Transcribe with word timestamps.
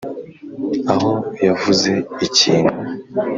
aho 0.93 1.11
yavuze 1.47 1.91
ikintu 2.27 2.77